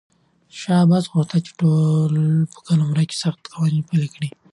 شاه 0.59 0.79
عباس 0.83 1.05
غوښتل 1.11 1.39
چې 1.47 1.51
په 1.59 1.67
ټول 2.09 2.15
قلمرو 2.65 3.03
کې 3.09 3.15
سخت 3.23 3.41
قوانین 3.53 3.83
پلي 3.89 4.07
کړي. 4.13 4.29